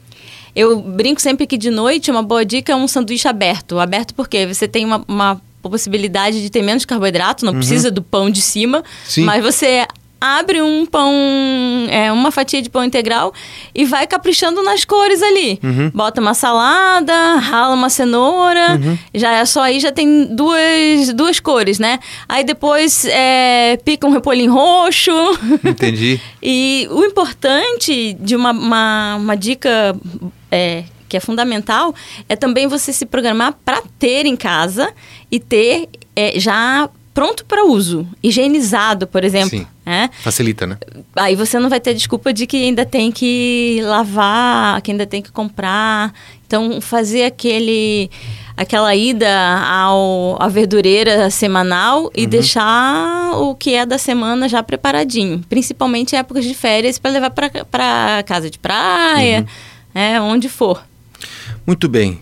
Eu 0.56 0.82
brinco 0.82 1.22
sempre 1.22 1.46
que 1.48 1.58
de 1.58 1.70
noite 1.70 2.10
uma 2.12 2.24
boa 2.24 2.44
dica 2.46 2.72
é 2.72 2.76
um 2.76 2.88
sanduíche 2.88 3.28
aberto. 3.28 3.78
Aberto 3.80 4.14
porque 4.16 4.46
você 4.46 4.68
tem 4.68 4.84
uma, 4.86 5.04
uma 5.08 5.42
possibilidade 5.70 6.42
de 6.42 6.50
ter 6.50 6.62
menos 6.62 6.86
carboidrato, 6.86 7.46
não 7.46 7.54
precisa 7.54 7.90
do 7.92 8.02
pão 8.02 8.30
de 8.30 8.42
cima, 8.42 8.80
Uhum. 8.80 8.84
Sim. 9.06 9.24
mas 9.24 9.44
você 9.44 9.86
abre 10.24 10.62
um 10.62 10.86
pão, 10.86 11.12
é, 11.90 12.12
uma 12.12 12.30
fatia 12.30 12.62
de 12.62 12.70
pão 12.70 12.84
integral 12.84 13.34
e 13.74 13.86
vai 13.86 14.06
caprichando 14.06 14.62
nas 14.62 14.86
cores 14.86 15.20
ali. 15.24 15.60
Uhum. 15.64 15.90
Bota 15.92 16.22
uma 16.22 16.36
salada, 16.36 17.38
rala 17.38 17.74
uma 17.74 17.90
cenoura, 17.90 18.80
já 19.16 19.32
é 19.32 19.46
só 19.46 19.64
aí 19.64 19.80
já 19.80 19.92
tem 19.92 20.28
duas, 20.36 21.12
duas 21.16 21.40
cores, 21.40 21.80
né? 21.80 21.98
Aí 22.30 22.44
depois 22.44 23.04
é, 23.06 23.78
pica 23.84 24.06
um 24.06 24.12
repolho 24.12 24.54
roxo. 24.54 25.12
Entendi. 25.66 26.20
E 26.44 26.88
o 26.92 27.04
importante 27.04 28.14
de 28.20 28.36
uma, 28.36 28.50
uma, 28.52 29.16
uma 29.18 29.36
dica 29.38 29.96
é, 30.52 30.84
que 31.12 31.18
é 31.18 31.20
fundamental 31.20 31.94
é 32.30 32.38
também 32.38 32.68
você 32.68 32.94
se 32.94 33.06
programar 33.06 33.54
para 33.66 33.84
ter 34.00 34.26
em 34.26 34.38
casa 34.38 34.94
e 35.30 35.42
ter 35.42 35.90
é, 36.16 36.40
já 36.40 36.90
pronto 37.14 37.44
para 37.44 37.66
uso, 37.66 38.08
higienizado, 38.24 39.06
por 39.06 39.26
exemplo. 39.26 39.60
Sim. 39.60 39.68
né? 39.86 40.10
Facilita, 40.22 40.66
né? 40.66 40.78
Aí 41.18 41.36
você 41.36 41.60
não 41.60 41.70
vai 41.70 41.82
ter 41.82 41.94
desculpa 41.94 42.32
de 42.32 42.48
que 42.48 42.56
ainda 42.56 42.86
tem 42.86 43.12
que 43.12 43.82
lavar, 43.84 44.82
que 44.82 44.92
ainda 44.92 45.06
tem 45.06 45.22
que 45.22 45.34
comprar. 45.34 46.14
Então, 46.48 46.80
fazer 46.80 47.26
aquele 47.26 48.10
aquela 48.56 48.96
ida 48.96 49.28
ao, 49.60 50.38
à 50.42 50.48
verdureira 50.48 51.30
semanal 51.30 52.10
e 52.16 52.26
deixar 52.28 53.32
o 53.34 53.56
que 53.56 53.74
é 53.74 53.86
da 53.86 53.98
semana 53.98 54.48
já 54.48 54.64
preparadinho. 54.64 55.42
Principalmente 55.50 56.14
em 56.14 56.20
épocas 56.20 56.46
de 56.46 56.54
férias 56.54 56.98
para 56.98 57.12
levar 57.12 57.32
para 57.32 58.24
casa 58.24 58.50
de 58.50 58.58
praia, 58.58 59.46
né, 59.94 60.22
onde 60.22 60.48
for. 60.48 60.82
Muito 61.66 61.88
bem. 61.88 62.20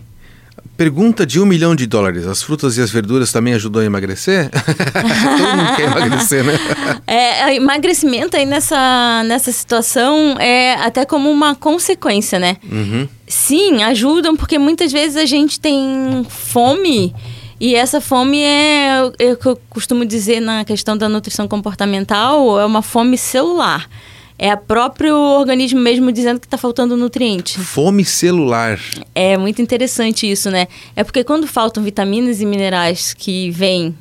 Pergunta 0.76 1.26
de 1.26 1.38
um 1.38 1.44
milhão 1.44 1.74
de 1.74 1.86
dólares. 1.86 2.26
As 2.26 2.42
frutas 2.42 2.78
e 2.78 2.80
as 2.80 2.90
verduras 2.90 3.30
também 3.30 3.52
ajudam 3.54 3.82
a 3.82 3.84
emagrecer? 3.84 4.48
Todo 4.50 5.56
mundo 5.56 5.76
quer 5.76 5.84
emagrecer, 5.84 6.44
né? 6.44 6.54
É, 7.06 7.42
a 7.42 7.54
emagrecimento 7.54 8.36
aí 8.36 8.46
nessa, 8.46 9.24
nessa 9.24 9.50
situação 9.50 10.36
é 10.38 10.74
até 10.74 11.04
como 11.04 11.28
uma 11.28 11.56
consequência, 11.56 12.38
né? 12.38 12.56
Uhum. 12.70 13.08
Sim, 13.26 13.82
ajudam, 13.82 14.36
porque 14.36 14.58
muitas 14.58 14.92
vezes 14.92 15.16
a 15.16 15.26
gente 15.26 15.58
tem 15.58 16.24
fome 16.28 17.12
e 17.60 17.74
essa 17.74 18.00
fome 18.00 18.40
é, 18.40 19.12
é 19.18 19.32
o 19.32 19.36
que 19.36 19.46
eu 19.46 19.60
costumo 19.68 20.06
dizer 20.06 20.40
na 20.40 20.64
questão 20.64 20.96
da 20.96 21.10
nutrição 21.10 21.46
comportamental, 21.46 22.58
é 22.58 22.64
uma 22.64 22.80
fome 22.80 23.18
celular. 23.18 23.86
É 24.42 24.54
o 24.54 24.56
próprio 24.56 25.14
organismo 25.14 25.78
mesmo 25.78 26.10
dizendo 26.10 26.40
que 26.40 26.46
está 26.46 26.56
faltando 26.56 26.96
nutriente. 26.96 27.60
Fome 27.60 28.06
celular. 28.06 28.80
É 29.14 29.36
muito 29.36 29.60
interessante 29.60 30.28
isso, 30.30 30.50
né? 30.50 30.66
É 30.96 31.04
porque 31.04 31.22
quando 31.22 31.46
faltam 31.46 31.82
vitaminas 31.82 32.40
e 32.40 32.46
minerais 32.46 33.12
que 33.12 33.50
vêm 33.50 33.94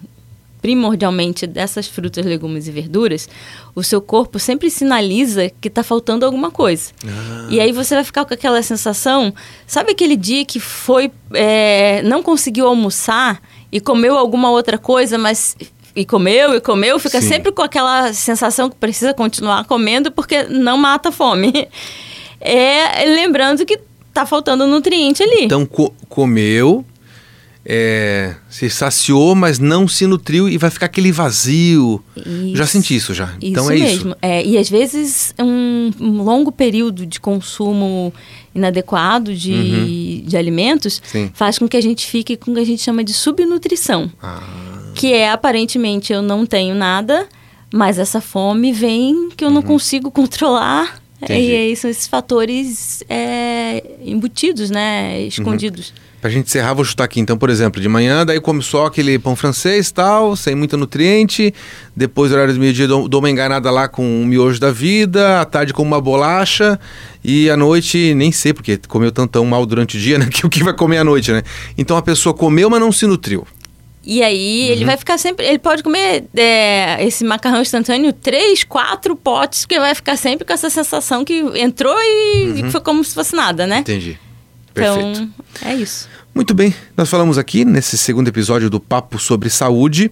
primordialmente 0.62 1.46
dessas 1.46 1.88
frutas, 1.88 2.26
legumes 2.26 2.70
e 2.70 2.72
verduras, 2.72 3.28
o 3.76 3.84
seu 3.84 4.02
corpo 4.02 4.40
sempre 4.40 4.70
sinaliza 4.70 5.52
que 5.60 5.68
está 5.68 5.84
faltando 5.84 6.26
alguma 6.26 6.50
coisa. 6.50 6.92
E 7.50 7.60
aí 7.60 7.74
você 7.74 7.96
vai 7.96 8.06
ficar 8.06 8.24
com 8.24 8.34
aquela 8.34 8.64
sensação, 8.64 9.34
sabe 9.68 9.92
aquele 9.92 10.16
dia 10.16 10.46
que 10.46 10.60
foi, 10.60 11.12
é, 11.34 12.02
não 12.04 12.24
conseguiu 12.24 12.66
almoçar 12.66 13.42
e 13.70 13.82
comeu 13.82 14.18
alguma 14.18 14.50
outra 14.52 14.78
coisa, 14.78 15.18
mas 15.18 15.58
e 15.96 16.06
comeu 16.06 16.54
e 16.56 16.62
comeu, 16.62 16.98
fica 17.00 17.20
Sim. 17.22 17.28
sempre 17.28 17.52
com 17.52 17.62
aquela 17.62 18.14
sensação 18.14 18.70
que 18.70 18.76
precisa 18.76 19.14
continuar 19.14 19.66
comendo 19.66 20.12
porque 20.12 20.44
não 20.44 20.78
mata 20.78 21.10
a 21.10 21.12
fome. 21.12 21.68
É 22.42 23.04
lembrando 23.04 23.66
que 23.66 23.78
tá 24.14 24.26
faltando 24.26 24.66
nutriente 24.66 25.22
ali. 25.22 25.44
Então, 25.44 25.66
co- 25.66 25.94
comeu, 26.08 26.86
é, 27.66 28.34
se 28.50 28.70
saciou, 28.70 29.36
mas 29.36 29.60
não 29.60 29.90
se 29.90 30.08
nutriu 30.08 30.48
e 30.48 30.58
vai 30.58 30.70
ficar 30.70 30.86
aquele 30.86 31.12
vazio. 31.12 32.02
Isso. 32.16 32.56
Já 32.56 32.66
senti 32.66 32.96
isso 32.96 33.14
já. 33.14 33.26
Isso 33.26 33.38
então 33.42 33.70
é 33.70 33.74
mesmo. 33.76 34.10
isso. 34.12 34.18
É, 34.22 34.46
e 34.46 34.58
às 34.58 34.70
vezes 34.70 35.34
um, 35.38 35.92
um 36.00 36.24
longo 36.24 36.50
período 36.52 37.06
de 37.06 37.20
consumo 37.20 38.14
inadequado 38.56 39.36
de, 39.36 39.52
Uhum. 39.54 40.24
de 40.26 40.38
alimentos 40.38 41.02
Sim. 41.04 41.30
faz 41.34 41.60
com 41.60 41.68
que 41.68 41.76
a 41.78 41.82
gente 41.82 42.08
fique 42.08 42.38
com 42.38 42.52
o 42.52 42.54
que 42.56 42.60
a 42.62 42.66
gente 42.66 42.82
chama 42.82 43.04
de 43.04 43.14
subnutrição. 43.14 44.10
Ah, 44.24 44.42
Que 45.00 45.14
é 45.14 45.32
aparentemente 45.32 46.12
eu 46.12 46.22
não 46.22 46.46
tenho 46.46 46.76
nada, 46.76 47.26
mas 47.74 47.98
essa 47.98 48.20
fome 48.20 48.74
vem 48.74 49.30
que 49.30 49.46
eu 49.46 49.50
não 49.50 49.62
consigo 49.62 50.12
controlar. 50.12 51.00
Uhum. 51.22 51.24
Entendi. 51.24 51.52
E 51.52 51.56
aí 51.56 51.76
são 51.78 51.90
esses 51.90 52.06
fatores 52.06 53.02
é, 53.08 53.82
embutidos, 54.04 54.70
né? 54.70 55.22
Escondidos. 55.22 55.94
Pra 56.20 56.30
gente 56.30 56.48
encerrar, 56.48 56.74
vou 56.74 56.84
chutar 56.84 57.06
aqui. 57.06 57.22
Então, 57.22 57.38
por 57.38 57.50
exemplo, 57.50 57.82
de 57.82 57.88
manhã, 57.88 58.26
daí 58.26 58.42
come 58.42 58.62
só 58.62 58.88
aquele 58.88 59.18
pão 59.18 59.38
francês 59.38 59.90
tal, 59.90 60.36
sem 60.36 60.54
muito 60.54 60.76
nutriente. 60.76 61.54
Depois, 61.96 62.34
horário 62.34 62.54
do 62.54 62.60
meio-dia, 62.60 62.86
dou, 62.86 63.08
dou 63.08 63.22
uma 63.22 63.30
enganada 63.30 63.72
lá 63.72 63.88
com 63.88 64.04
um 64.04 64.26
miojo 64.26 64.60
da 64.60 64.70
vida. 64.70 65.40
À 65.40 65.46
tarde, 65.46 65.72
com 65.72 65.82
uma 65.82 66.02
bolacha. 66.02 66.78
E 67.24 67.50
à 67.50 67.56
noite, 67.56 68.14
nem 68.16 68.34
sei, 68.34 68.52
porque 68.52 68.78
comeu 68.86 69.14
tão, 69.14 69.26
tão 69.26 69.46
mal 69.46 69.66
durante 69.66 69.96
o 69.96 70.00
dia, 70.00 70.20
né? 70.20 70.28
Que 70.32 70.46
o 70.46 70.50
que 70.50 70.62
vai 70.62 70.74
comer 70.74 70.98
à 70.98 71.06
noite, 71.06 71.32
né? 71.32 71.42
Então 71.78 71.96
a 71.96 72.02
pessoa 72.02 72.34
comeu, 72.34 72.70
mas 72.70 72.82
não 72.82 72.92
se 72.92 73.08
nutriu. 73.08 73.48
E 74.12 74.24
aí 74.24 74.66
Uhum. 74.66 74.72
ele 74.72 74.86
vai 74.86 74.98
ficar 74.98 75.20
sempre. 75.20 75.46
Ele 75.46 75.60
pode 75.60 75.84
comer 75.84 76.26
é, 76.36 77.06
esse 77.06 77.24
macarrão 77.24 77.62
instantâneo 77.62 78.12
três, 78.12 78.64
quatro 78.64 79.16
potes, 79.16 79.62
porque 79.62 79.80
vai 79.80 79.94
ficar 79.94 80.18
sempre 80.18 80.48
com 80.48 80.52
essa 80.52 80.68
sensação 80.68 81.24
que 81.24 81.36
entrou 81.56 81.96
e, 81.96 82.62
e 82.66 82.72
foi 82.72 82.82
como 82.82 83.04
se 83.04 83.14
fosse 83.14 83.36
nada, 83.36 83.68
né? 83.68 83.80
Entendi. 83.80 84.12
Uhum. 84.12 84.74
Perfeito. 84.74 85.22
Então, 85.22 85.30
é 85.70 85.76
isso. 85.76 86.10
Muito 86.34 86.56
bem, 86.56 86.74
nós 86.98 87.10
falamos 87.10 87.38
aqui 87.38 87.64
nesse 87.66 87.98
segundo 87.98 88.30
episódio 88.30 88.68
do 88.70 88.80
Papo 88.80 89.20
sobre 89.20 89.50
Saúde 89.50 90.12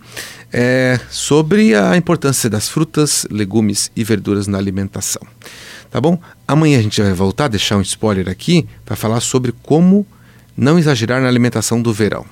é, 0.53 0.99
sobre 1.09 1.73
a 1.73 1.95
importância 1.97 2.49
das 2.49 2.69
frutas, 2.69 3.25
legumes 3.31 3.91
e 3.95 4.03
verduras 4.03 4.45
na 4.45 4.57
alimentação. 4.57 5.21
Tá 5.89 5.99
bom? 5.99 6.19
Amanhã 6.47 6.79
a 6.79 6.81
gente 6.81 7.01
vai 7.01 7.13
voltar, 7.13 7.47
deixar 7.47 7.77
um 7.77 7.81
spoiler 7.81 8.29
aqui, 8.29 8.67
para 8.85 8.95
falar 8.95 9.21
sobre 9.21 9.53
como 9.63 10.05
não 10.55 10.77
exagerar 10.77 11.21
na 11.21 11.27
alimentação 11.27 11.81
do 11.81 11.93
verão. 11.93 12.25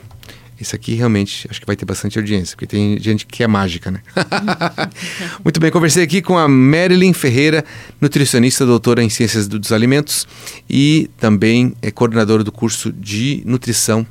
Isso 0.60 0.76
aqui 0.76 0.96
realmente 0.96 1.48
acho 1.50 1.60
que 1.60 1.68
vai 1.68 1.76
ter 1.76 1.86
bastante 1.86 2.18
audiência, 2.18 2.56
porque 2.56 2.68
tem 2.68 2.98
gente 3.00 3.26
que 3.26 3.44
é 3.44 3.48
mágica, 3.48 3.92
né? 3.92 4.02
Muito 5.44 5.60
bem, 5.60 5.70
conversei 5.70 6.04
aqui 6.04 6.22
com 6.22 6.38
a 6.38 6.48
Marilyn 6.48 7.14
Ferreira, 7.14 7.64
nutricionista, 8.00 8.66
doutora 8.66 9.04
em 9.04 9.10
Ciências 9.10 9.48
dos 9.48 9.72
Alimentos 9.72 10.28
e 10.70 11.10
também 11.18 11.76
é 11.82 11.92
coordenadora 11.92 12.44
do 12.44 12.52
curso 12.52 12.92
de 12.92 13.44
nutrição 13.46 14.08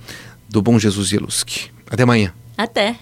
do 0.48 0.60
Bom 0.60 0.78
Jesus 0.78 1.12
Ieluski. 1.12 1.70
Até 1.90 2.02
amanhã. 2.02 2.32
Até. 2.56 2.96